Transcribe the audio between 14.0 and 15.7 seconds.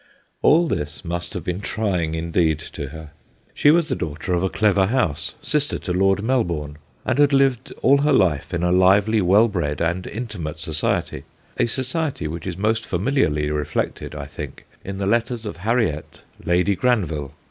I think, in the letters of